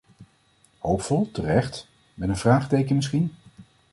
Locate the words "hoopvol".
0.77-1.31